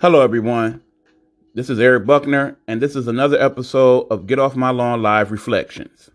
Hello, 0.00 0.20
everyone. 0.20 0.80
This 1.56 1.68
is 1.68 1.80
Eric 1.80 2.06
Buckner, 2.06 2.56
and 2.68 2.80
this 2.80 2.94
is 2.94 3.08
another 3.08 3.36
episode 3.36 4.06
of 4.12 4.28
Get 4.28 4.38
Off 4.38 4.54
My 4.54 4.70
Lawn 4.70 5.02
Live 5.02 5.32
Reflections. 5.32 6.08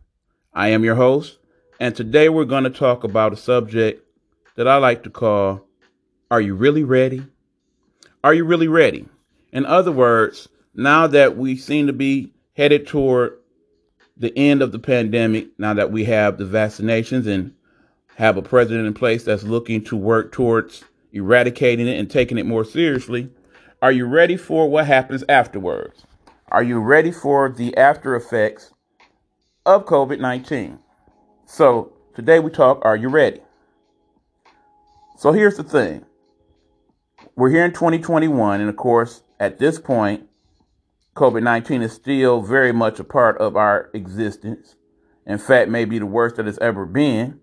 I 0.54 0.70
am 0.70 0.86
your 0.86 0.96
host, 0.96 1.38
and 1.82 1.94
today 1.94 2.30
we're 2.30 2.46
going 2.46 2.64
to 2.64 2.70
talk 2.70 3.04
about 3.04 3.34
a 3.34 3.36
subject 3.36 4.02
that 4.56 4.70
I 4.70 4.78
like 4.78 5.04
to 5.04 5.10
call 5.10 5.68
Are 6.32 6.40
You 6.40 6.56
Really 6.56 6.86
Ready? 6.86 7.28
Are 8.24 8.34
you 8.34 8.46
really 8.46 8.70
ready? 8.70 9.06
In 9.52 9.66
other 9.66 9.92
words, 9.92 10.48
now 10.74 11.06
that 11.08 11.36
we 11.36 11.58
seem 11.58 11.88
to 11.88 11.94
be 11.94 12.32
headed 12.56 12.88
toward 12.88 13.38
the 14.16 14.32
end 14.38 14.62
of 14.62 14.72
the 14.72 14.80
pandemic, 14.80 15.50
now 15.58 15.74
that 15.74 15.92
we 15.92 16.06
have 16.06 16.38
the 16.38 16.46
vaccinations 16.46 17.28
and 17.28 17.54
have 18.16 18.38
a 18.38 18.42
president 18.42 18.88
in 18.88 18.94
place 18.94 19.26
that's 19.26 19.44
looking 19.44 19.84
to 19.84 19.98
work 19.98 20.32
towards 20.32 20.86
eradicating 21.12 21.90
it 21.90 22.00
and 22.00 22.10
taking 22.10 22.38
it 22.38 22.46
more 22.46 22.64
seriously, 22.64 23.30
are 23.84 23.92
you 23.92 24.06
ready 24.06 24.38
for 24.38 24.70
what 24.70 24.88
happens 24.88 25.26
afterwards? 25.28 26.06
Are 26.48 26.64
you 26.64 26.80
ready 26.80 27.12
for 27.12 27.50
the 27.50 27.76
after 27.76 28.16
effects 28.16 28.72
of 29.66 29.86
COVID 29.86 30.22
19? 30.22 30.80
So, 31.46 31.92
today 32.16 32.40
we 32.40 32.50
talk 32.50 32.80
Are 32.86 32.96
you 32.96 33.10
ready? 33.10 33.42
So, 35.18 35.34
here's 35.34 35.58
the 35.58 35.64
thing 35.64 36.06
we're 37.36 37.50
here 37.50 37.66
in 37.66 37.74
2021, 37.74 38.62
and 38.62 38.70
of 38.70 38.78
course, 38.78 39.24
at 39.38 39.60
this 39.60 39.80
point, 39.80 40.30
COVID 41.18 41.44
19 41.44 41.82
is 41.82 41.92
still 41.92 42.42
very 42.42 42.72
much 42.72 43.02
a 43.02 43.04
part 43.04 43.38
of 43.40 43.58
our 43.58 43.90
existence. 43.94 44.78
In 45.26 45.38
fact, 45.38 45.70
maybe 45.70 46.00
the 46.00 46.06
worst 46.06 46.38
that 46.38 46.48
it's 46.48 46.58
ever 46.60 46.86
been. 46.86 47.42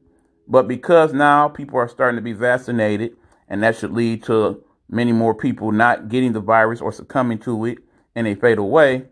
But 0.48 0.66
because 0.66 1.12
now 1.12 1.48
people 1.48 1.78
are 1.78 1.86
starting 1.86 2.16
to 2.16 2.22
be 2.22 2.32
vaccinated, 2.32 3.14
and 3.46 3.62
that 3.62 3.76
should 3.76 3.92
lead 3.92 4.22
to 4.24 4.64
many 4.90 5.12
more 5.12 5.34
people 5.34 5.72
not 5.72 6.08
getting 6.08 6.32
the 6.32 6.40
virus 6.40 6.80
or 6.80 6.92
succumbing 6.92 7.38
to 7.38 7.64
it 7.64 7.78
in 8.14 8.26
a 8.26 8.34
fatal 8.34 8.68
way, 8.68 9.06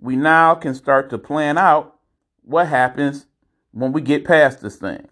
we 0.00 0.16
now 0.16 0.54
can 0.54 0.74
start 0.74 1.08
to 1.10 1.18
plan 1.18 1.56
out 1.56 1.96
what 2.42 2.66
happens 2.66 3.26
when 3.70 3.92
we 3.92 4.00
get 4.00 4.24
past 4.24 4.60
this 4.60 4.76
thing. 4.76 5.08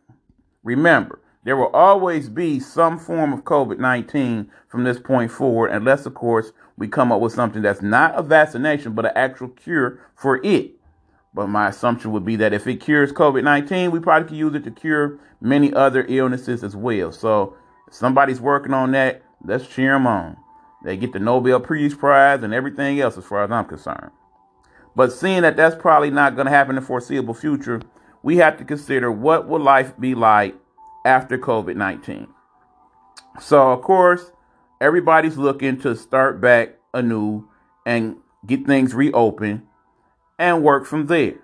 Remember, 0.65 1.21
there 1.45 1.57
will 1.57 1.69
always 1.69 2.29
be 2.29 2.61
some 2.61 2.99
form 2.99 3.33
of 3.33 3.45
COVID 3.45 3.79
19 3.79 4.51
from 4.69 4.85
this 4.85 4.99
point 4.99 5.31
forward, 5.31 5.69
unless, 5.69 6.05
of 6.05 6.15
course, 6.15 6.53
we 6.77 6.89
come 6.89 7.13
up 7.13 7.21
with 7.21 7.33
something 7.33 7.63
that's 7.63 7.83
not 7.83 8.19
a 8.19 8.23
vaccination, 8.23 8.93
but 8.93 9.07
an 9.07 9.13
actual 9.15 9.49
cure 9.49 10.01
for 10.17 10.45
it. 10.45 10.73
But 11.33 11.47
my 11.47 11.69
assumption 11.69 12.11
would 12.13 12.25
be 12.25 12.37
that 12.37 12.53
if 12.53 12.67
it 12.67 12.77
cures 12.77 13.13
COVID 13.13 13.45
19, 13.45 13.91
we 13.91 14.01
probably 14.01 14.29
could 14.29 14.37
use 14.37 14.55
it 14.55 14.65
to 14.65 14.71
cure 14.71 15.19
many 15.41 15.73
other 15.73 16.05
illnesses 16.09 16.65
as 16.65 16.75
well. 16.75 17.13
So, 17.13 17.57
if 17.87 17.95
somebody's 17.95 18.41
working 18.41 18.75
on 18.75 18.91
that, 18.93 19.23
let's 19.45 19.67
cheer 19.67 19.93
them 19.93 20.07
on. 20.07 20.37
They 20.85 20.97
get 20.97 21.13
the 21.13 21.19
Nobel 21.19 21.61
Peace 21.61 21.95
Prize 21.95 22.43
and 22.43 22.55
everything 22.55 23.01
else, 23.01 23.19
as 23.19 23.25
far 23.25 23.45
as 23.45 23.51
I'm 23.51 23.67
concerned. 23.67 24.11
But 24.97 25.13
seeing 25.13 25.43
that 25.43 25.57
that's 25.57 25.77
probably 25.77 26.11
not 26.11 26.35
going 26.35 26.47
to 26.47 26.53
happen 26.53 26.77
in 26.77 26.83
the 26.83 26.87
foreseeable 26.87 27.35
future, 27.35 27.81
we 28.23 28.39
have 28.39 28.57
to 28.59 28.65
consider 28.65 29.11
what 29.11 29.49
will 29.49 29.61
life 29.61 29.99
be 29.99 30.15
like 30.15 30.55
after 31.05 31.39
COVID 31.39 31.77
19. 31.77 32.27
So, 33.41 33.71
of 33.71 33.83
course, 33.83 34.33
everybody's 34.81 35.37
looking 35.37 35.79
to 35.81 35.95
start 35.95 36.41
back 36.41 36.77
anew 36.93 37.49
and 37.87 38.17
get 38.47 38.67
things 38.67 38.95
reopened 38.95 39.63
and 40.39 40.63
work 40.63 40.87
from 40.87 41.07
there. 41.07 41.39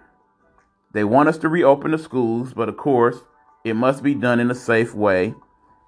They 0.93 1.05
want 1.05 1.29
us 1.29 1.39
to 1.39 1.49
reopen 1.49 1.91
the 1.91 1.99
schools, 1.99 2.55
but 2.55 2.69
of 2.69 2.77
course, 2.77 3.21
it 3.65 3.75
must 3.75 4.03
be 4.03 4.15
done 4.15 4.41
in 4.41 4.51
a 4.51 4.55
safe 4.55 4.95
way. 4.95 5.35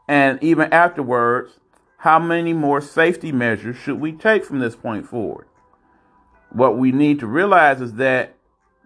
And 0.07 0.43
even 0.43 0.73
afterwards, 0.73 1.61
how 1.99 2.19
many 2.19 2.53
more 2.53 2.81
safety 2.81 3.33
measures 3.33 3.77
should 3.77 4.01
we 4.01 4.13
take 4.13 4.45
from 4.45 4.61
this 4.61 4.77
point 4.77 5.07
forward? 5.07 5.47
What 6.51 6.79
we 6.79 6.93
need 6.93 7.19
to 7.21 7.27
realize 7.27 7.81
is 7.81 7.95
that 7.95 8.37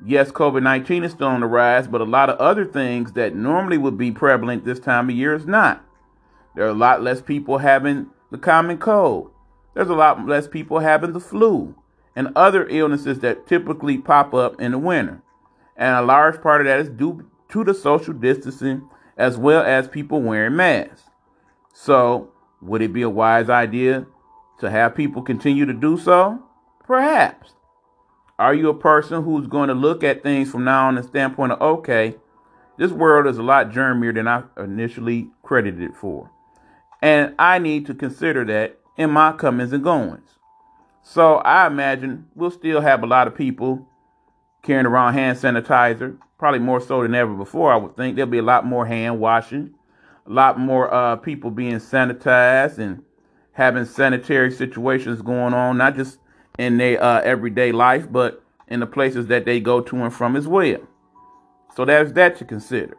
yes, 0.05 0.33
COVID 0.33 0.63
19 0.63 1.05
is 1.05 1.13
still 1.13 1.29
on 1.29 1.41
the 1.41 1.47
rise, 1.47 1.87
but 1.87 2.01
a 2.01 2.05
lot 2.05 2.31
of 2.31 2.39
other 2.39 2.65
things 2.65 3.12
that 3.12 3.34
normally 3.34 3.77
would 3.77 3.99
be 3.99 4.11
prevalent 4.11 4.65
this 4.65 4.81
time 4.81 5.11
of 5.11 5.17
year 5.17 5.34
is 5.34 5.47
not. 5.47 5.84
There 6.56 6.65
are 6.65 6.71
a 6.71 6.75
lot 6.75 7.03
less 7.03 7.21
people 7.21 7.59
having 7.59 8.09
the 8.31 8.39
common 8.39 8.78
cold. 8.78 9.31
There's 9.75 9.91
a 9.91 9.95
lot 9.95 10.27
less 10.27 10.49
people 10.49 10.78
having 10.78 11.12
the 11.12 11.21
flu 11.21 11.75
and 12.17 12.33
other 12.34 12.67
illnesses 12.69 13.21
that 13.21 13.47
typically 13.47 13.99
pop 13.99 14.33
up 14.33 14.61
in 14.61 14.72
the 14.72 14.78
winter. 14.78 15.22
And 15.77 15.97
a 15.97 16.03
large 16.03 16.41
part 16.43 16.62
of 16.62 16.67
that 16.67 16.81
is 16.81 16.89
due 16.89 17.28
to 17.51 17.65
the 17.65 17.75
social 17.75 18.15
distancing 18.15 18.89
as 19.19 19.37
well 19.37 19.62
as 19.62 19.87
people 19.89 20.21
wearing 20.22 20.56
masks. 20.56 21.11
So, 21.75 22.31
would 22.62 22.81
it 22.81 22.93
be 22.93 23.03
a 23.03 23.11
wise 23.11 23.50
idea 23.50 24.06
to 24.61 24.71
have 24.71 24.95
people 24.95 25.21
continue 25.23 25.67
to 25.67 25.73
do 25.73 25.99
so? 25.99 26.43
Perhaps. 26.84 27.53
Are 28.39 28.55
you 28.55 28.69
a 28.71 28.75
person 28.75 29.23
who's 29.23 29.47
going 29.47 29.69
to 29.69 29.75
look 29.75 30.03
at 30.03 30.23
things 30.23 30.50
from 30.50 30.65
now 30.65 30.89
on 30.89 30.95
the 30.95 31.03
standpoint 31.03 31.53
of, 31.53 31.61
okay, 31.61 32.17
this 32.78 32.91
world 32.91 33.27
is 33.27 33.39
a 33.39 33.43
lot 33.43 33.71
germier 33.71 34.15
than 34.15 34.27
I 34.27 34.45
initially 34.56 35.31
credited 35.43 35.83
it 35.83 35.97
for? 35.97 36.31
And 37.03 37.34
I 37.39 37.59
need 37.59 37.87
to 37.87 37.95
consider 37.95 38.45
that 38.47 38.78
in 38.97 39.11
my 39.11 39.33
comings 39.33 39.72
and 39.72 39.83
goings. 39.83 40.39
So 41.03 41.37
I 41.39 41.67
imagine 41.67 42.27
we'll 42.34 42.51
still 42.51 42.81
have 42.81 43.03
a 43.03 43.06
lot 43.06 43.27
of 43.27 43.34
people 43.34 43.89
carrying 44.62 44.87
around 44.87 45.15
hand 45.15 45.37
sanitizer, 45.37 46.17
probably 46.39 46.61
more 46.61 46.81
so 46.81 47.03
than 47.03 47.15
ever 47.15 47.34
before, 47.34 47.72
I 47.72 47.77
would 47.77 47.97
think. 47.97 48.15
There'll 48.15 48.31
be 48.31 48.39
a 48.39 48.43
lot 48.43 48.65
more 48.65 48.87
hand 48.87 49.19
washing, 49.19 49.75
a 50.27 50.31
lot 50.31 50.59
more 50.59 50.93
uh, 50.93 51.16
people 51.16 51.50
being 51.50 51.77
sanitized 51.77 52.78
and 52.78 53.03
having 53.53 53.84
sanitary 53.84 54.50
situations 54.50 55.22
going 55.22 55.55
on, 55.55 55.78
not 55.78 55.97
just 55.97 56.19
in 56.59 56.77
their 56.78 57.03
uh, 57.03 57.21
everyday 57.21 57.72
life, 57.72 58.10
but 58.10 58.43
in 58.69 58.81
the 58.81 58.87
places 58.87 59.27
that 59.27 59.44
they 59.44 59.60
go 59.60 59.81
to 59.81 59.97
and 59.97 60.15
from 60.15 60.37
as 60.37 60.47
well. 60.47 60.81
So 61.75 61.84
there's 61.84 62.12
that 62.15 62.37
to 62.37 62.44
consider. 62.44 62.97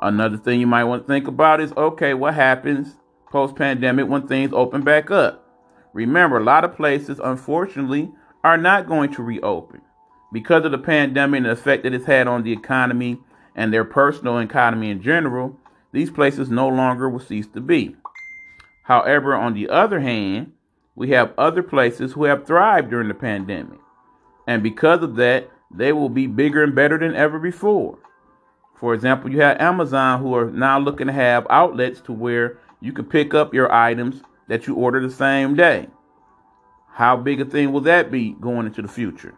Another 0.00 0.38
thing 0.38 0.60
you 0.60 0.66
might 0.66 0.84
want 0.84 1.04
to 1.04 1.08
think 1.08 1.28
about 1.28 1.60
is 1.60 1.72
okay, 1.72 2.14
what 2.14 2.34
happens 2.34 2.96
post 3.30 3.54
pandemic 3.54 4.08
when 4.08 4.26
things 4.26 4.52
open 4.52 4.82
back 4.82 5.10
up? 5.10 5.46
Remember, 5.92 6.38
a 6.38 6.44
lot 6.44 6.64
of 6.64 6.76
places, 6.76 7.20
unfortunately, 7.22 8.10
are 8.42 8.56
not 8.56 8.86
going 8.86 9.12
to 9.12 9.22
reopen 9.22 9.82
because 10.32 10.64
of 10.64 10.70
the 10.70 10.78
pandemic 10.78 11.38
and 11.38 11.46
the 11.46 11.50
effect 11.50 11.82
that 11.82 11.92
it's 11.92 12.06
had 12.06 12.26
on 12.26 12.42
the 12.42 12.52
economy 12.52 13.18
and 13.54 13.72
their 13.72 13.84
personal 13.84 14.38
economy 14.38 14.90
in 14.90 15.02
general. 15.02 15.58
These 15.92 16.10
places 16.10 16.50
no 16.50 16.68
longer 16.68 17.08
will 17.08 17.20
cease 17.20 17.46
to 17.48 17.60
be. 17.60 17.96
However, 18.84 19.34
on 19.34 19.54
the 19.54 19.68
other 19.68 20.00
hand, 20.00 20.52
we 20.94 21.10
have 21.10 21.32
other 21.38 21.62
places 21.62 22.12
who 22.12 22.24
have 22.24 22.46
thrived 22.46 22.90
during 22.90 23.08
the 23.08 23.14
pandemic. 23.14 23.78
And 24.46 24.62
because 24.62 25.02
of 25.02 25.16
that, 25.16 25.48
they 25.70 25.92
will 25.92 26.08
be 26.08 26.26
bigger 26.26 26.62
and 26.62 26.74
better 26.74 26.98
than 26.98 27.14
ever 27.14 27.38
before. 27.38 27.98
For 28.76 28.94
example, 28.94 29.30
you 29.30 29.40
have 29.40 29.60
Amazon 29.60 30.20
who 30.20 30.34
are 30.34 30.50
now 30.50 30.78
looking 30.78 31.06
to 31.06 31.12
have 31.12 31.46
outlets 31.50 32.00
to 32.02 32.12
where 32.12 32.58
you 32.80 32.92
can 32.92 33.04
pick 33.04 33.34
up 33.34 33.54
your 33.54 33.72
items 33.72 34.22
that 34.48 34.66
you 34.66 34.74
order 34.74 35.00
the 35.00 35.14
same 35.14 35.54
day. 35.54 35.86
How 36.92 37.16
big 37.16 37.40
a 37.40 37.44
thing 37.44 37.72
will 37.72 37.82
that 37.82 38.10
be 38.10 38.32
going 38.40 38.66
into 38.66 38.82
the 38.82 38.88
future? 38.88 39.34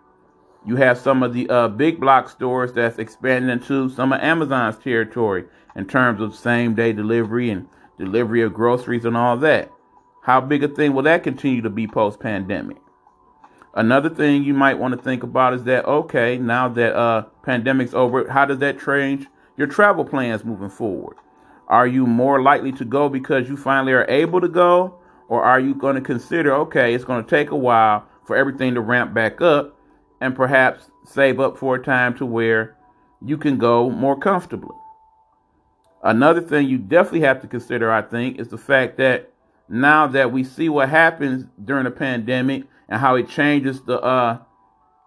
You 0.64 0.76
have 0.76 0.98
some 0.98 1.22
of 1.24 1.34
the 1.34 1.48
uh, 1.48 1.68
big 1.68 1.98
block 1.98 2.28
stores 2.28 2.72
that's 2.72 2.98
expanding 2.98 3.50
into 3.50 3.88
some 3.90 4.12
of 4.12 4.20
Amazon's 4.20 4.78
territory 4.78 5.44
in 5.74 5.86
terms 5.86 6.20
of 6.20 6.36
same 6.36 6.74
day 6.74 6.92
delivery 6.92 7.50
and 7.50 7.66
delivery 7.98 8.42
of 8.42 8.54
groceries 8.54 9.04
and 9.04 9.16
all 9.16 9.36
that. 9.38 9.70
How 10.22 10.40
big 10.40 10.62
a 10.62 10.68
thing 10.68 10.92
will 10.92 11.02
that 11.02 11.24
continue 11.24 11.62
to 11.62 11.70
be 11.70 11.88
post 11.88 12.20
pandemic? 12.20 12.76
Another 13.74 14.08
thing 14.08 14.44
you 14.44 14.54
might 14.54 14.78
want 14.78 14.94
to 14.94 15.02
think 15.02 15.24
about 15.24 15.54
is 15.54 15.64
that 15.64 15.84
okay, 15.84 16.38
now 16.38 16.68
that 16.68 16.94
uh 16.94 17.24
pandemic's 17.42 17.94
over, 17.94 18.28
how 18.30 18.44
does 18.44 18.58
that 18.58 18.78
change 18.78 19.26
your 19.56 19.66
travel 19.66 20.04
plans 20.04 20.44
moving 20.44 20.70
forward? 20.70 21.16
Are 21.66 21.86
you 21.88 22.06
more 22.06 22.40
likely 22.40 22.70
to 22.72 22.84
go 22.84 23.08
because 23.08 23.48
you 23.48 23.56
finally 23.56 23.94
are 23.94 24.08
able 24.08 24.40
to 24.40 24.48
go, 24.48 24.94
or 25.28 25.42
are 25.42 25.58
you 25.58 25.74
going 25.74 25.96
to 25.96 26.00
consider 26.00 26.54
okay, 26.54 26.94
it's 26.94 27.04
going 27.04 27.24
to 27.24 27.28
take 27.28 27.50
a 27.50 27.56
while 27.56 28.06
for 28.24 28.36
everything 28.36 28.74
to 28.74 28.80
ramp 28.80 29.12
back 29.12 29.40
up, 29.40 29.76
and 30.22 30.36
perhaps 30.36 30.90
save 31.04 31.40
up 31.40 31.58
for 31.58 31.74
a 31.74 31.82
time 31.82 32.14
to 32.16 32.24
where 32.24 32.76
you 33.20 33.36
can 33.36 33.58
go 33.58 33.90
more 33.90 34.18
comfortably? 34.18 34.76
Another 36.02 36.40
thing 36.40 36.68
you 36.68 36.78
definitely 36.78 37.20
have 37.20 37.40
to 37.42 37.46
consider, 37.48 37.92
I 37.92 38.02
think, 38.02 38.38
is 38.38 38.48
the 38.48 38.58
fact 38.58 38.96
that 38.98 39.30
now 39.68 40.06
that 40.06 40.32
we 40.32 40.44
see 40.44 40.68
what 40.68 40.88
happens 40.88 41.46
during 41.64 41.86
a 41.86 41.90
pandemic 41.90 42.64
and 42.88 43.00
how 43.00 43.14
it 43.16 43.28
changes 43.28 43.82
the 43.82 44.00
uh 44.00 44.38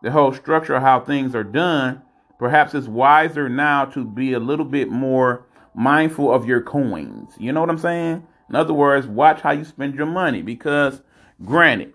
the 0.01 0.11
whole 0.11 0.33
structure 0.33 0.75
of 0.75 0.83
how 0.83 0.99
things 0.99 1.33
are 1.33 1.43
done, 1.43 2.01
perhaps 2.37 2.75
it's 2.75 2.87
wiser 2.87 3.49
now 3.49 3.85
to 3.85 4.05
be 4.05 4.33
a 4.33 4.39
little 4.39 4.65
bit 4.65 4.89
more 4.89 5.45
mindful 5.73 6.31
of 6.31 6.45
your 6.45 6.61
coins. 6.61 7.33
You 7.39 7.51
know 7.51 7.61
what 7.61 7.69
I'm 7.69 7.79
saying? 7.79 8.25
In 8.49 8.55
other 8.55 8.73
words, 8.73 9.07
watch 9.07 9.41
how 9.41 9.51
you 9.51 9.63
spend 9.63 9.95
your 9.95 10.05
money 10.05 10.41
because 10.41 11.01
granted, 11.43 11.93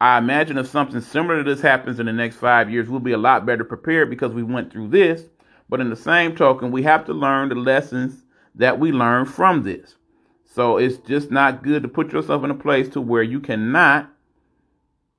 I 0.00 0.18
imagine 0.18 0.58
if 0.58 0.68
something 0.68 1.00
similar 1.00 1.42
to 1.42 1.54
this 1.54 1.62
happens 1.62 1.98
in 1.98 2.06
the 2.06 2.12
next 2.12 2.36
5 2.36 2.70
years, 2.70 2.88
we'll 2.88 3.00
be 3.00 3.12
a 3.12 3.18
lot 3.18 3.46
better 3.46 3.64
prepared 3.64 4.10
because 4.10 4.32
we 4.32 4.42
went 4.42 4.70
through 4.70 4.88
this, 4.88 5.24
but 5.68 5.80
in 5.80 5.88
the 5.88 5.96
same 5.96 6.36
token, 6.36 6.70
we 6.70 6.82
have 6.82 7.06
to 7.06 7.14
learn 7.14 7.48
the 7.48 7.54
lessons 7.54 8.24
that 8.54 8.78
we 8.78 8.92
learned 8.92 9.30
from 9.30 9.62
this. 9.62 9.96
So 10.44 10.76
it's 10.76 10.98
just 10.98 11.30
not 11.30 11.62
good 11.62 11.82
to 11.82 11.88
put 11.88 12.12
yourself 12.12 12.44
in 12.44 12.50
a 12.50 12.54
place 12.54 12.88
to 12.90 13.00
where 13.00 13.22
you 13.22 13.40
cannot 13.40 14.10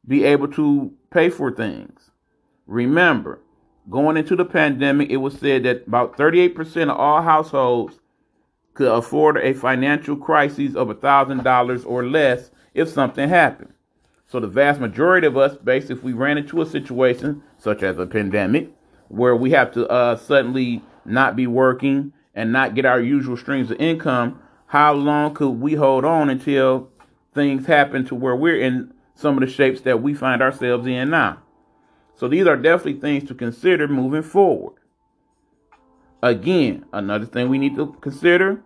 be 0.07 0.23
able 0.23 0.47
to 0.49 0.91
pay 1.11 1.29
for 1.29 1.51
things. 1.51 2.11
Remember, 2.65 3.39
going 3.89 4.17
into 4.17 4.35
the 4.35 4.45
pandemic, 4.45 5.09
it 5.09 5.17
was 5.17 5.37
said 5.37 5.63
that 5.63 5.87
about 5.87 6.17
38% 6.17 6.83
of 6.83 6.97
all 6.97 7.21
households 7.21 7.99
could 8.73 8.91
afford 8.91 9.37
a 9.37 9.53
financial 9.53 10.15
crisis 10.15 10.75
of 10.75 10.89
$1,000 10.89 11.85
or 11.85 12.05
less 12.05 12.51
if 12.73 12.89
something 12.89 13.27
happened. 13.27 13.73
So 14.27 14.41
the 14.41 14.47
vast 14.47 14.81
majority 14.81 15.25
of 15.25 15.37
us, 15.37 15.55
basically, 15.57 15.95
if 15.95 16.03
we 16.03 16.13
ran 16.13 16.37
into 16.37 16.61
a 16.61 16.65
situation 16.65 17.41
such 17.57 17.81
as 17.81 17.97
a 17.97 18.05
pandemic, 18.05 18.69
where 19.07 19.35
we 19.35 19.51
have 19.51 19.71
to 19.71 19.87
uh, 19.87 20.17
suddenly 20.17 20.81
not 21.05 21.35
be 21.35 21.47
working 21.47 22.11
and 22.35 22.51
not 22.51 22.75
get 22.75 22.85
our 22.85 22.99
usual 22.99 23.37
streams 23.37 23.71
of 23.71 23.79
income, 23.79 24.41
how 24.67 24.93
long 24.93 25.33
could 25.33 25.51
we 25.51 25.75
hold 25.75 26.03
on 26.03 26.29
until 26.29 26.89
things 27.33 27.65
happen 27.65 28.05
to 28.05 28.15
where 28.15 28.35
we're 28.35 28.59
in 28.59 28.93
some 29.15 29.37
of 29.37 29.47
the 29.47 29.51
shapes 29.51 29.81
that 29.81 30.01
we 30.01 30.13
find 30.13 30.41
ourselves 30.41 30.85
in 30.85 31.09
now? 31.09 31.41
So 32.15 32.27
these 32.27 32.47
are 32.47 32.57
definitely 32.57 32.99
things 32.99 33.27
to 33.29 33.33
consider 33.33 33.87
moving 33.87 34.23
forward. 34.23 34.73
Again, 36.21 36.85
another 36.91 37.25
thing 37.25 37.47
we 37.47 37.59
need 37.59 37.75
to 37.75 37.95
consider 38.01 38.61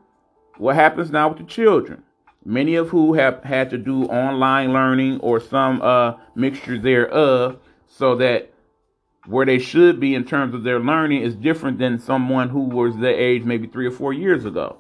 what 0.58 0.76
happens 0.76 1.12
now 1.12 1.30
with 1.30 1.38
the 1.38 1.44
children, 1.44 2.02
many 2.46 2.76
of 2.76 2.90
who 2.90 3.14
have 3.14 3.44
had 3.44 3.70
to 3.70 3.78
do 3.78 4.06
online 4.06 4.74
learning 4.74 5.20
or 5.20 5.40
some 5.40 5.82
uh, 5.82 6.14
mixture 6.36 6.78
thereof, 6.78 7.60
so 7.88 8.16
that 8.16 8.52
where 9.28 9.46
they 9.46 9.60
should 9.60 10.00
be 10.00 10.16
in 10.16 10.26
terms 10.26 10.54
of 10.54 10.64
their 10.64 10.80
learning 10.80 11.22
is 11.22 11.36
different 11.36 11.78
than 11.78 12.00
someone 12.00 12.50
who 12.50 12.62
was 12.62 12.98
their 12.98 13.14
age 13.14 13.44
maybe 13.44 13.68
three 13.68 13.86
or 13.86 13.92
four 13.92 14.14
years 14.14 14.46
ago. 14.46 14.78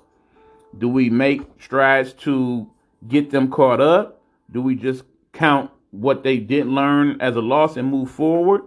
Do 0.77 0.87
we 0.87 1.09
make 1.09 1.41
strides 1.59 2.13
to 2.13 2.69
get 3.07 3.29
them 3.29 3.51
caught 3.51 3.81
up? 3.81 4.21
Do 4.51 4.61
we 4.61 4.75
just 4.75 5.03
count 5.33 5.69
what 5.91 6.23
they 6.23 6.37
didn't 6.37 6.73
learn 6.73 7.19
as 7.21 7.35
a 7.35 7.41
loss 7.41 7.77
and 7.77 7.89
move 7.89 8.09
forward? 8.09 8.63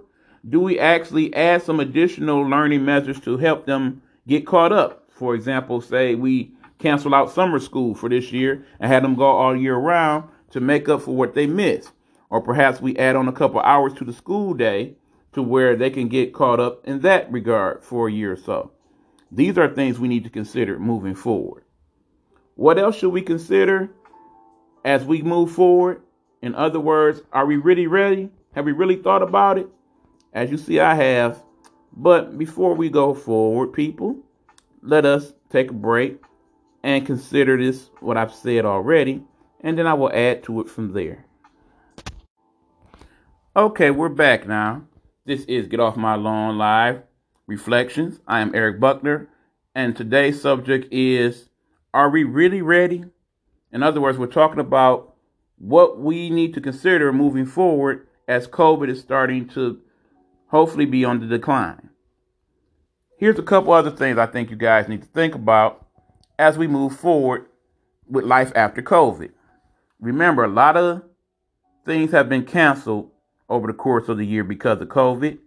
Do 0.48 0.60
we 0.60 0.78
actually 0.78 1.34
add 1.34 1.62
some 1.62 1.80
additional 1.80 2.42
learning 2.42 2.84
measures 2.84 3.18
to 3.20 3.38
help 3.38 3.66
them 3.66 4.02
get 4.28 4.46
caught 4.46 4.72
up? 4.72 5.10
For 5.10 5.34
example, 5.34 5.80
say 5.80 6.14
we 6.14 6.52
cancel 6.78 7.14
out 7.14 7.30
summer 7.30 7.58
school 7.58 7.94
for 7.94 8.08
this 8.08 8.32
year 8.32 8.66
and 8.80 8.92
have 8.92 9.02
them 9.02 9.14
go 9.14 9.24
all 9.24 9.56
year 9.56 9.76
round 9.76 10.28
to 10.50 10.60
make 10.60 10.88
up 10.88 11.02
for 11.02 11.14
what 11.14 11.34
they 11.34 11.46
missed. 11.46 11.92
Or 12.30 12.40
perhaps 12.40 12.80
we 12.80 12.96
add 12.96 13.16
on 13.16 13.28
a 13.28 13.32
couple 13.32 13.60
hours 13.60 13.94
to 13.94 14.04
the 14.04 14.12
school 14.12 14.54
day 14.54 14.96
to 15.32 15.42
where 15.42 15.76
they 15.76 15.90
can 15.90 16.08
get 16.08 16.32
caught 16.32 16.60
up 16.60 16.86
in 16.86 17.00
that 17.00 17.30
regard 17.30 17.84
for 17.84 18.08
a 18.08 18.12
year 18.12 18.32
or 18.32 18.36
so. 18.36 18.72
These 19.30 19.58
are 19.58 19.68
things 19.68 19.98
we 19.98 20.08
need 20.08 20.24
to 20.24 20.30
consider 20.30 20.78
moving 20.78 21.14
forward. 21.14 21.64
What 22.54 22.78
else 22.78 22.96
should 22.96 23.10
we 23.10 23.22
consider 23.22 23.90
as 24.84 25.04
we 25.04 25.22
move 25.22 25.50
forward? 25.50 26.02
In 26.40 26.54
other 26.54 26.78
words, 26.78 27.22
are 27.32 27.46
we 27.46 27.56
really 27.56 27.86
ready? 27.86 28.30
Have 28.54 28.64
we 28.64 28.72
really 28.72 28.96
thought 28.96 29.22
about 29.22 29.58
it? 29.58 29.68
As 30.32 30.50
you 30.50 30.56
see, 30.56 30.78
I 30.78 30.94
have. 30.94 31.42
But 31.92 32.38
before 32.38 32.74
we 32.74 32.88
go 32.90 33.14
forward, 33.14 33.72
people, 33.72 34.18
let 34.82 35.04
us 35.04 35.32
take 35.50 35.70
a 35.70 35.74
break 35.74 36.20
and 36.84 37.06
consider 37.06 37.56
this, 37.56 37.88
what 38.00 38.18
I've 38.18 38.34
said 38.34 38.66
already, 38.66 39.22
and 39.62 39.78
then 39.78 39.86
I 39.86 39.94
will 39.94 40.12
add 40.12 40.44
to 40.44 40.60
it 40.60 40.68
from 40.68 40.92
there. 40.92 41.24
Okay, 43.56 43.90
we're 43.90 44.10
back 44.10 44.46
now. 44.46 44.82
This 45.24 45.44
is 45.46 45.66
Get 45.66 45.80
Off 45.80 45.96
My 45.96 46.14
Lawn 46.14 46.58
Live 46.58 47.02
Reflections. 47.46 48.20
I 48.28 48.40
am 48.40 48.54
Eric 48.54 48.80
Buckner, 48.80 49.30
and 49.74 49.96
today's 49.96 50.42
subject 50.42 50.92
is 50.92 51.48
Are 51.94 52.10
we 52.10 52.22
really 52.22 52.60
ready? 52.60 53.06
In 53.72 53.82
other 53.82 54.02
words, 54.02 54.18
we're 54.18 54.26
talking 54.26 54.60
about 54.60 55.14
what 55.56 55.98
we 55.98 56.28
need 56.28 56.52
to 56.52 56.60
consider 56.60 57.14
moving 57.14 57.46
forward 57.46 58.06
as 58.28 58.46
COVID 58.46 58.90
is 58.90 59.00
starting 59.00 59.48
to 59.48 59.80
hopefully 60.48 60.84
be 60.84 61.02
on 61.06 61.18
the 61.18 61.26
decline. 61.26 61.88
Here's 63.16 63.38
a 63.38 63.42
couple 63.42 63.72
other 63.72 63.90
things 63.90 64.18
I 64.18 64.26
think 64.26 64.50
you 64.50 64.56
guys 64.56 64.86
need 64.86 65.00
to 65.00 65.08
think 65.08 65.34
about 65.34 65.83
as 66.38 66.58
we 66.58 66.66
move 66.66 66.96
forward 66.96 67.46
with 68.08 68.24
life 68.24 68.52
after 68.54 68.82
COVID. 68.82 69.30
Remember, 70.00 70.44
a 70.44 70.48
lot 70.48 70.76
of 70.76 71.02
things 71.84 72.12
have 72.12 72.28
been 72.28 72.44
canceled 72.44 73.10
over 73.48 73.66
the 73.66 73.72
course 73.72 74.08
of 74.08 74.18
the 74.18 74.26
year 74.26 74.44
because 74.44 74.80
of 74.80 74.88
COVID. 74.88 75.38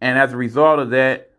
And 0.00 0.18
as 0.18 0.32
a 0.32 0.36
result 0.36 0.78
of 0.78 0.90
that, 0.90 1.30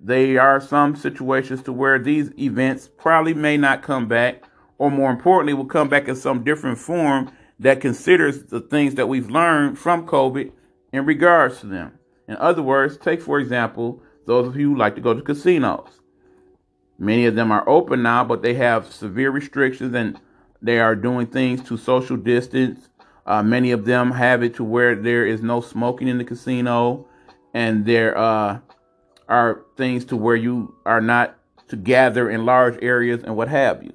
there 0.00 0.40
are 0.40 0.60
some 0.60 0.94
situations 0.96 1.62
to 1.62 1.72
where 1.72 1.98
these 1.98 2.30
events 2.38 2.88
probably 2.98 3.34
may 3.34 3.56
not 3.56 3.82
come 3.82 4.06
back, 4.08 4.44
or 4.78 4.90
more 4.90 5.10
importantly, 5.10 5.54
will 5.54 5.64
come 5.64 5.88
back 5.88 6.08
in 6.08 6.16
some 6.16 6.44
different 6.44 6.78
form 6.78 7.30
that 7.58 7.80
considers 7.80 8.44
the 8.44 8.60
things 8.60 8.94
that 8.96 9.08
we've 9.08 9.30
learned 9.30 9.78
from 9.78 10.06
COVID 10.06 10.52
in 10.92 11.06
regards 11.06 11.60
to 11.60 11.66
them. 11.66 11.98
In 12.28 12.36
other 12.36 12.62
words, 12.62 12.96
take 12.98 13.22
for 13.22 13.38
example, 13.38 14.02
those 14.26 14.48
of 14.48 14.56
you 14.56 14.70
who 14.70 14.76
like 14.76 14.94
to 14.96 15.00
go 15.00 15.14
to 15.14 15.22
casinos. 15.22 16.00
Many 16.98 17.26
of 17.26 17.34
them 17.34 17.52
are 17.52 17.68
open 17.68 18.02
now, 18.02 18.24
but 18.24 18.42
they 18.42 18.54
have 18.54 18.92
severe 18.92 19.30
restrictions 19.30 19.94
and 19.94 20.18
they 20.62 20.78
are 20.80 20.94
doing 20.94 21.26
things 21.26 21.62
to 21.64 21.76
social 21.76 22.16
distance. 22.16 22.88
Uh, 23.26 23.42
many 23.42 23.72
of 23.72 23.84
them 23.84 24.12
have 24.12 24.42
it 24.42 24.54
to 24.54 24.64
where 24.64 24.94
there 24.94 25.26
is 25.26 25.42
no 25.42 25.60
smoking 25.60 26.08
in 26.08 26.16
the 26.16 26.24
casino, 26.24 27.06
and 27.52 27.84
there 27.84 28.16
uh, 28.16 28.58
are 29.28 29.62
things 29.76 30.04
to 30.06 30.16
where 30.16 30.36
you 30.36 30.74
are 30.86 31.00
not 31.00 31.36
to 31.68 31.76
gather 31.76 32.30
in 32.30 32.46
large 32.46 32.78
areas 32.82 33.22
and 33.24 33.36
what 33.36 33.48
have 33.48 33.82
you. 33.82 33.92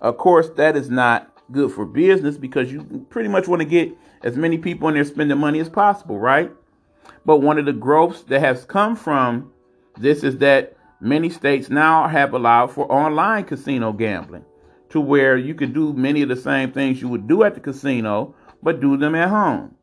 Of 0.00 0.18
course, 0.18 0.50
that 0.56 0.76
is 0.76 0.90
not 0.90 1.32
good 1.50 1.72
for 1.72 1.86
business 1.86 2.36
because 2.36 2.70
you 2.70 3.06
pretty 3.08 3.28
much 3.28 3.48
want 3.48 3.60
to 3.60 3.66
get 3.66 3.96
as 4.22 4.36
many 4.36 4.58
people 4.58 4.88
in 4.88 4.94
there 4.94 5.04
spending 5.04 5.38
money 5.38 5.58
as 5.60 5.68
possible, 5.68 6.18
right? 6.18 6.52
But 7.24 7.38
one 7.38 7.58
of 7.58 7.64
the 7.64 7.72
growths 7.72 8.22
that 8.24 8.40
has 8.40 8.64
come 8.64 8.94
from 8.94 9.52
this 9.96 10.22
is 10.22 10.38
that 10.38 10.75
many 11.00 11.28
states 11.30 11.68
now 11.70 12.08
have 12.08 12.34
allowed 12.34 12.72
for 12.72 12.90
online 12.90 13.44
casino 13.44 13.92
gambling 13.92 14.44
to 14.90 15.00
where 15.00 15.36
you 15.36 15.54
can 15.54 15.72
do 15.72 15.92
many 15.92 16.22
of 16.22 16.28
the 16.28 16.36
same 16.36 16.72
things 16.72 17.00
you 17.00 17.08
would 17.08 17.26
do 17.26 17.42
at 17.42 17.54
the 17.54 17.60
casino, 17.60 18.34
but 18.62 18.80
do 18.80 18.96
them 18.96 19.14
at 19.14 19.28
home. 19.28 19.74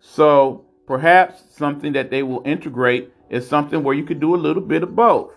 So 0.00 0.64
perhaps 0.86 1.42
something 1.50 1.92
that 1.92 2.10
they 2.10 2.22
will 2.22 2.42
integrate 2.44 3.12
is 3.30 3.46
something 3.46 3.82
where 3.82 3.94
you 3.94 4.04
could 4.04 4.20
do 4.20 4.34
a 4.34 4.36
little 4.36 4.62
bit 4.62 4.82
of 4.82 4.94
both. 4.94 5.32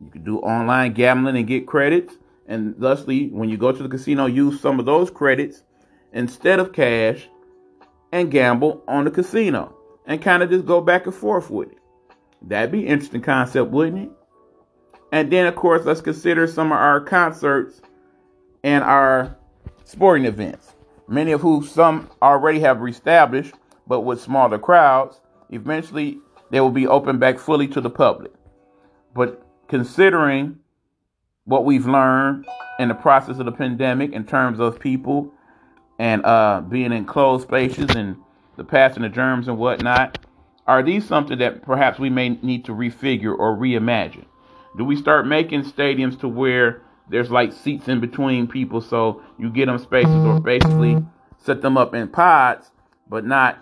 You 0.00 0.10
could 0.10 0.24
do 0.24 0.38
online 0.38 0.92
gambling 0.92 1.36
and 1.36 1.46
get 1.46 1.66
credits, 1.66 2.14
and 2.46 2.76
thusly, 2.78 3.28
when 3.28 3.48
you 3.48 3.56
go 3.56 3.72
to 3.72 3.82
the 3.82 3.88
casino, 3.88 4.26
use 4.26 4.60
some 4.60 4.78
of 4.78 4.86
those 4.86 5.10
credits 5.10 5.62
instead 6.12 6.60
of 6.60 6.72
cash 6.72 7.28
and 8.12 8.30
gamble 8.30 8.82
on 8.86 9.04
the 9.04 9.10
casino 9.10 9.76
and 10.06 10.22
kind 10.22 10.42
of 10.42 10.50
just 10.50 10.66
go 10.66 10.80
back 10.80 11.06
and 11.06 11.14
forth 11.14 11.50
with 11.50 11.72
it. 11.72 11.78
That'd 12.42 12.70
be 12.70 12.82
an 12.82 12.92
interesting 12.92 13.22
concept, 13.22 13.70
wouldn't 13.70 14.04
it? 14.04 14.10
And 15.12 15.30
then, 15.30 15.46
of 15.46 15.54
course, 15.54 15.84
let's 15.84 16.00
consider 16.00 16.46
some 16.46 16.72
of 16.72 16.78
our 16.78 17.00
concerts 17.00 17.80
and 18.64 18.82
our 18.82 19.36
sporting 19.84 20.24
events, 20.24 20.74
many 21.08 21.32
of 21.32 21.40
whom 21.40 21.64
some 21.64 22.10
already 22.20 22.60
have 22.60 22.80
reestablished, 22.80 23.54
but 23.86 24.00
with 24.00 24.20
smaller 24.20 24.58
crowds. 24.58 25.20
Eventually, 25.50 26.18
they 26.50 26.60
will 26.60 26.70
be 26.70 26.86
open 26.86 27.18
back 27.18 27.38
fully 27.38 27.68
to 27.68 27.80
the 27.80 27.90
public. 27.90 28.32
But 29.14 29.46
considering 29.68 30.58
what 31.44 31.64
we've 31.64 31.86
learned 31.86 32.46
in 32.78 32.88
the 32.88 32.94
process 32.94 33.38
of 33.38 33.46
the 33.46 33.52
pandemic 33.52 34.12
in 34.12 34.24
terms 34.24 34.58
of 34.58 34.78
people 34.78 35.32
and 35.98 36.24
uh, 36.26 36.62
being 36.68 36.92
in 36.92 37.04
closed 37.04 37.46
spaces 37.46 37.90
and 37.90 38.16
the 38.56 38.64
passing 38.64 39.04
of 39.04 39.12
germs 39.12 39.48
and 39.48 39.56
whatnot, 39.56 40.18
are 40.66 40.82
these 40.82 41.06
something 41.06 41.38
that 41.38 41.62
perhaps 41.62 41.98
we 41.98 42.10
may 42.10 42.30
need 42.30 42.64
to 42.64 42.72
refigure 42.72 43.36
or 43.38 43.56
reimagine? 43.56 44.26
Do 44.76 44.84
we 44.84 44.96
start 44.96 45.26
making 45.26 45.64
stadiums 45.64 46.18
to 46.20 46.28
where 46.28 46.82
there's 47.08 47.30
like 47.30 47.52
seats 47.52 47.88
in 47.88 48.00
between 48.00 48.46
people 48.46 48.80
so 48.80 49.22
you 49.38 49.50
get 49.50 49.66
them 49.66 49.78
spaces 49.78 50.24
or 50.24 50.40
basically 50.40 51.04
set 51.38 51.62
them 51.62 51.76
up 51.76 51.94
in 51.94 52.08
pods, 52.08 52.70
but 53.08 53.24
not 53.24 53.58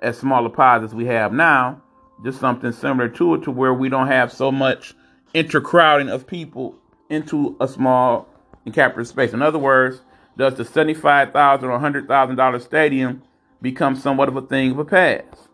as 0.00 0.18
small 0.18 0.44
a 0.46 0.50
pods 0.50 0.84
as 0.84 0.94
we 0.94 1.06
have 1.06 1.32
now, 1.32 1.80
just 2.24 2.40
something 2.40 2.72
similar 2.72 3.08
to 3.10 3.34
it 3.34 3.42
to 3.42 3.50
where 3.50 3.74
we 3.74 3.88
don't 3.88 4.06
have 4.08 4.32
so 4.32 4.50
much 4.50 4.94
intercrowding 5.34 6.10
of 6.10 6.26
people 6.26 6.74
into 7.10 7.56
a 7.60 7.68
small 7.68 8.28
encapsulated 8.66 9.06
space. 9.06 9.32
In 9.32 9.42
other 9.42 9.58
words, 9.58 10.00
does 10.36 10.54
the 10.54 10.64
seventy-five 10.64 11.32
thousand 11.32 11.68
or 11.68 11.78
hundred 11.78 12.08
thousand 12.08 12.36
dollar 12.36 12.58
stadium 12.58 13.22
become 13.62 13.96
somewhat 13.96 14.28
of 14.28 14.36
a 14.36 14.42
thing 14.42 14.72
of 14.72 14.78
a 14.78 14.84
past? 14.84 15.48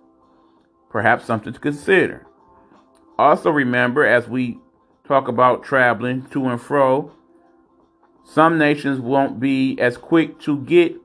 Perhaps 0.90 1.24
something 1.24 1.52
to 1.52 1.60
consider. 1.60 2.26
Also, 3.18 3.50
remember 3.50 4.04
as 4.06 4.28
we 4.28 4.58
talk 5.06 5.28
about 5.28 5.64
traveling 5.64 6.26
to 6.30 6.46
and 6.48 6.60
fro, 6.60 7.12
some 8.24 8.58
nations 8.58 9.00
won't 9.00 9.40
be 9.40 9.78
as 9.80 9.96
quick 9.96 10.38
to 10.40 10.58
get 10.58 10.96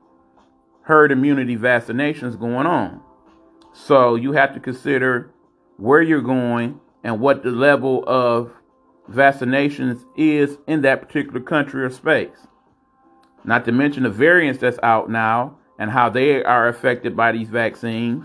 herd 0.82 1.12
immunity 1.12 1.56
vaccinations 1.56 2.38
going 2.38 2.66
on. 2.66 3.00
So 3.72 4.14
you 4.14 4.32
have 4.32 4.54
to 4.54 4.60
consider 4.60 5.30
where 5.76 6.02
you're 6.02 6.20
going 6.22 6.80
and 7.04 7.20
what 7.20 7.42
the 7.42 7.50
level 7.50 8.04
of 8.06 8.52
vaccinations 9.10 10.04
is 10.16 10.58
in 10.66 10.82
that 10.82 11.00
particular 11.00 11.40
country 11.40 11.84
or 11.84 11.90
space. 11.90 12.46
not 13.44 13.64
to 13.64 13.72
mention 13.72 14.02
the 14.02 14.10
variants 14.10 14.60
that's 14.60 14.78
out 14.82 15.10
now 15.10 15.56
and 15.78 15.90
how 15.90 16.08
they 16.08 16.42
are 16.44 16.68
affected 16.68 17.16
by 17.16 17.32
these 17.32 17.48
vaccines. 17.48 18.24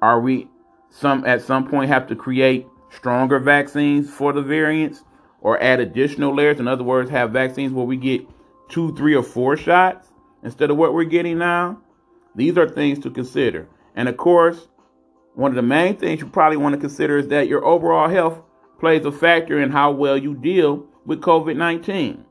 Are 0.00 0.20
we 0.20 0.48
some 0.90 1.24
at 1.26 1.42
some 1.42 1.68
point 1.68 1.90
have 1.90 2.06
to 2.08 2.16
create 2.16 2.66
stronger 2.96 3.38
vaccines 3.38 4.10
for 4.10 4.32
the 4.32 4.42
variants 4.42 5.02
or 5.40 5.62
add 5.62 5.80
additional 5.80 6.34
layers? 6.34 6.60
In 6.60 6.68
other 6.68 6.84
words, 6.84 7.10
have 7.10 7.30
vaccines 7.32 7.72
where 7.72 7.84
we 7.84 7.96
get 7.96 8.26
two, 8.68 8.94
three, 8.96 9.14
or 9.14 9.22
four 9.22 9.56
shots 9.56 10.08
instead 10.42 10.70
of 10.70 10.76
what 10.76 10.94
we're 10.94 11.04
getting 11.04 11.38
now? 11.38 11.80
These 12.34 12.58
are 12.58 12.68
things 12.68 12.98
to 13.00 13.10
consider. 13.10 13.68
And 13.94 14.08
of 14.08 14.16
course, 14.16 14.68
one 15.34 15.50
of 15.50 15.56
the 15.56 15.62
main 15.62 15.96
things 15.96 16.20
you 16.20 16.26
probably 16.26 16.56
want 16.56 16.74
to 16.74 16.80
consider 16.80 17.18
is 17.18 17.28
that 17.28 17.48
your 17.48 17.64
overall 17.64 18.08
health 18.08 18.40
plays 18.78 19.04
a 19.04 19.12
factor 19.12 19.60
in 19.60 19.70
how 19.70 19.90
well 19.92 20.16
you 20.16 20.34
deal 20.34 20.86
with 21.06 21.20
COVID 21.20 21.56
19. 21.56 22.24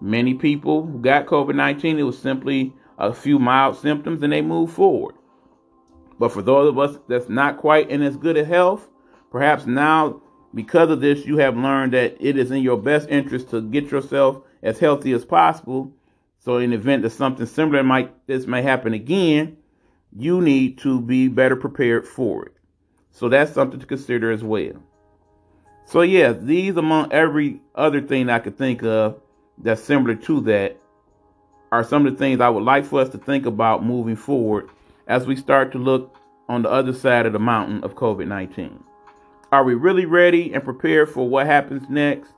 Many 0.00 0.34
people 0.34 0.86
who 0.86 0.98
got 0.98 1.26
COVID 1.26 1.54
19, 1.54 1.98
it 1.98 2.02
was 2.02 2.18
simply 2.18 2.72
a 2.98 3.12
few 3.12 3.38
mild 3.38 3.76
symptoms 3.76 4.22
and 4.22 4.32
they 4.32 4.42
moved 4.42 4.74
forward. 4.74 5.14
But 6.18 6.32
for 6.32 6.42
those 6.42 6.68
of 6.68 6.78
us 6.78 6.98
that's 7.08 7.28
not 7.28 7.58
quite 7.58 7.90
in 7.90 8.02
as 8.02 8.16
good 8.16 8.36
a 8.36 8.44
health, 8.44 8.88
perhaps 9.34 9.66
now 9.66 10.22
because 10.54 10.90
of 10.90 11.00
this, 11.00 11.26
you 11.26 11.38
have 11.38 11.56
learned 11.56 11.92
that 11.94 12.16
it 12.20 12.38
is 12.38 12.52
in 12.52 12.62
your 12.62 12.76
best 12.76 13.08
interest 13.08 13.50
to 13.50 13.60
get 13.60 13.90
yourself 13.90 14.44
as 14.62 14.78
healthy 14.78 15.12
as 15.12 15.24
possible. 15.24 15.92
So, 16.38 16.58
in 16.58 16.70
the 16.70 16.76
event 16.76 17.02
that 17.02 17.10
something 17.10 17.44
similar 17.44 17.82
might 17.82 18.12
this 18.28 18.46
may 18.46 18.62
happen 18.62 18.94
again, 18.94 19.56
you 20.16 20.40
need 20.40 20.78
to 20.78 21.00
be 21.00 21.26
better 21.26 21.56
prepared 21.56 22.06
for 22.06 22.46
it. 22.46 22.52
So 23.10 23.28
that's 23.28 23.52
something 23.52 23.80
to 23.80 23.86
consider 23.86 24.30
as 24.30 24.44
well. 24.44 24.74
So 25.86 26.02
yeah, 26.02 26.30
these 26.30 26.76
among 26.76 27.12
every 27.12 27.60
other 27.74 28.00
thing 28.00 28.30
I 28.30 28.38
could 28.38 28.56
think 28.56 28.84
of 28.84 29.20
that's 29.58 29.82
similar 29.82 30.14
to 30.14 30.40
that 30.42 30.78
are 31.72 31.82
some 31.82 32.06
of 32.06 32.12
the 32.12 32.18
things 32.18 32.40
I 32.40 32.48
would 32.50 32.62
like 32.62 32.84
for 32.84 33.00
us 33.00 33.08
to 33.08 33.18
think 33.18 33.46
about 33.46 33.84
moving 33.84 34.16
forward 34.16 34.70
as 35.08 35.26
we 35.26 35.34
start 35.34 35.72
to 35.72 35.78
look 35.78 36.16
on 36.48 36.62
the 36.62 36.70
other 36.70 36.92
side 36.92 37.26
of 37.26 37.32
the 37.32 37.40
mountain 37.40 37.82
of 37.82 37.96
COVID 37.96 38.28
19. 38.28 38.84
Are 39.54 39.62
we 39.62 39.74
really 39.74 40.04
ready 40.04 40.52
and 40.52 40.64
prepared 40.64 41.10
for 41.10 41.28
what 41.28 41.46
happens 41.46 41.88
next? 41.88 42.32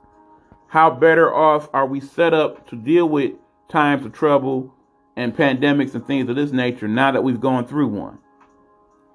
How 0.67 0.91
better 0.91 1.33
off 1.33 1.67
are 1.73 1.87
we 1.87 1.99
set 1.99 2.31
up 2.31 2.69
to 2.69 2.75
deal 2.75 3.09
with 3.09 3.31
times 3.69 4.05
of 4.05 4.13
trouble 4.13 4.71
and 5.15 5.35
pandemics 5.35 5.95
and 5.95 6.05
things 6.05 6.29
of 6.29 6.35
this 6.35 6.51
nature 6.51 6.87
now 6.87 7.11
that 7.11 7.23
we've 7.23 7.41
gone 7.41 7.65
through 7.65 7.87
one? 7.87 8.19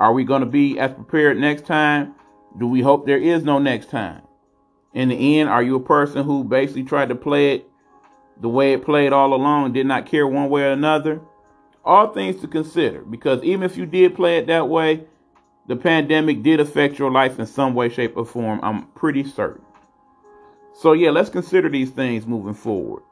Are 0.00 0.12
we 0.12 0.24
going 0.24 0.40
to 0.40 0.46
be 0.46 0.80
as 0.80 0.92
prepared 0.92 1.38
next 1.38 1.64
time? 1.64 2.16
Do 2.58 2.66
we 2.66 2.80
hope 2.80 3.06
there 3.06 3.22
is 3.22 3.44
no 3.44 3.60
next 3.60 3.88
time? 3.88 4.22
In 4.92 5.10
the 5.10 5.38
end, 5.38 5.48
are 5.48 5.62
you 5.62 5.76
a 5.76 5.80
person 5.80 6.24
who 6.24 6.42
basically 6.42 6.82
tried 6.82 7.10
to 7.10 7.14
play 7.14 7.54
it 7.54 7.70
the 8.40 8.48
way 8.48 8.72
it 8.72 8.84
played 8.84 9.12
all 9.12 9.32
along, 9.32 9.74
did 9.74 9.86
not 9.86 10.06
care 10.06 10.26
one 10.26 10.50
way 10.50 10.64
or 10.64 10.72
another? 10.72 11.20
All 11.84 12.08
things 12.08 12.40
to 12.40 12.48
consider 12.48 13.02
because 13.02 13.44
even 13.44 13.62
if 13.62 13.76
you 13.76 13.86
did 13.86 14.16
play 14.16 14.38
it 14.38 14.48
that 14.48 14.68
way, 14.68 15.06
the 15.66 15.76
pandemic 15.76 16.42
did 16.42 16.60
affect 16.60 16.98
your 16.98 17.10
life 17.10 17.38
in 17.38 17.46
some 17.46 17.74
way, 17.74 17.88
shape, 17.88 18.16
or 18.16 18.24
form. 18.24 18.60
I'm 18.62 18.86
pretty 18.88 19.24
certain. 19.24 19.64
So, 20.74 20.92
yeah, 20.92 21.10
let's 21.10 21.30
consider 21.30 21.68
these 21.68 21.90
things 21.90 22.26
moving 22.26 22.54
forward. 22.54 23.02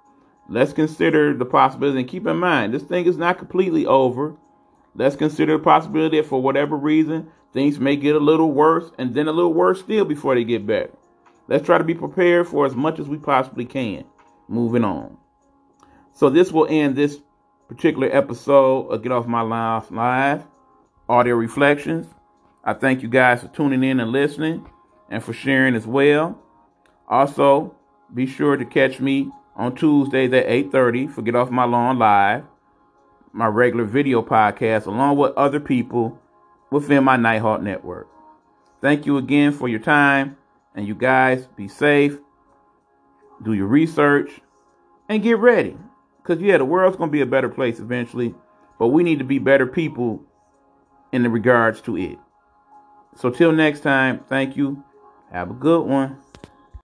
Let's 0.49 0.73
consider 0.73 1.33
the 1.33 1.45
possibility 1.45 2.01
and 2.01 2.09
keep 2.09 2.27
in 2.27 2.37
mind 2.37 2.75
this 2.75 2.83
thing 2.83 3.07
is 3.07 3.17
not 3.17 3.39
completely 3.39 3.87
over. 3.87 4.35
Let's 4.97 5.15
consider 5.15 5.57
the 5.57 5.63
possibility 5.63 6.17
that 6.21 6.27
for 6.27 6.43
whatever 6.43 6.77
reason 6.77 7.31
things 7.53 7.79
may 7.79 7.95
get 7.95 8.17
a 8.17 8.21
little 8.21 8.51
worse 8.51 8.91
and 8.99 9.15
then 9.15 9.29
a 9.29 9.33
little 9.33 9.55
worse 9.55 9.81
still 9.81 10.05
before 10.05 10.35
they 10.35 10.43
get 10.43 10.67
better. 10.67 10.91
Let's 11.47 11.65
try 11.65 11.79
to 11.79 11.85
be 11.85 11.95
prepared 11.95 12.49
for 12.49 12.67
as 12.67 12.75
much 12.75 12.99
as 12.99 13.07
we 13.09 13.17
possibly 13.17 13.65
can. 13.65 14.05
Moving 14.49 14.83
on. 14.83 15.17
So 16.13 16.31
this 16.31 16.51
will 16.51 16.67
end 16.69 16.97
this 16.97 17.21
particular 17.69 18.09
episode 18.11 18.89
of 18.89 19.03
Get 19.05 19.13
Off 19.13 19.29
My 19.29 19.43
Life 19.43 19.93
Live 19.93 20.43
Audio 21.09 21.37
Reflections. 21.37 22.07
I 22.71 22.75
thank 22.75 23.03
you 23.03 23.09
guys 23.09 23.41
for 23.41 23.49
tuning 23.49 23.83
in 23.83 23.99
and 23.99 24.13
listening 24.13 24.65
and 25.09 25.25
for 25.25 25.33
sharing 25.33 25.75
as 25.75 25.89
well. 25.89 26.39
Also, 27.09 27.75
be 28.15 28.27
sure 28.27 28.57
to 28.57 28.65
catch 28.65 29.01
me 29.01 29.29
on 29.57 29.75
Tuesdays 29.75 30.33
at 30.33 30.47
8:30 30.47 31.09
for 31.09 31.23
Get 31.23 31.35
Off 31.35 31.51
My 31.51 31.65
Lawn 31.65 31.99
Live, 31.99 32.45
my 33.33 33.49
regular 33.49 33.85
video 33.85 34.23
podcast, 34.23 34.87
along 34.87 35.17
with 35.17 35.33
other 35.37 35.59
people 35.59 36.17
within 36.71 37.03
my 37.03 37.17
Nighthawk 37.17 37.61
network. 37.61 38.07
Thank 38.81 39.05
you 39.05 39.17
again 39.17 39.51
for 39.51 39.67
your 39.67 39.81
time, 39.81 40.37
and 40.77 40.87
you 40.87 40.95
guys 40.95 41.49
be 41.57 41.67
safe, 41.67 42.21
do 43.43 43.53
your 43.53 43.67
research, 43.67 44.41
and 45.09 45.25
get 45.25 45.39
ready. 45.39 45.77
Because, 46.23 46.41
yeah, 46.41 46.59
the 46.59 46.65
world's 46.65 46.97
going 46.97 47.11
to 47.11 47.13
be 47.13 47.21
a 47.21 47.27
better 47.27 47.49
place 47.49 47.81
eventually, 47.81 48.33
but 48.79 48.89
we 48.89 49.03
need 49.03 49.19
to 49.19 49.25
be 49.25 49.41
better 49.41 49.67
people 49.67 50.23
in 51.11 51.27
regards 51.33 51.81
to 51.81 51.97
it. 51.97 52.17
So, 53.17 53.31
till 53.31 53.53
next 53.53 53.81
time, 53.81 54.21
thank 54.29 54.57
you. 54.57 54.83
Have 55.31 55.51
a 55.51 55.55
good 55.55 55.87
one. 55.87 56.19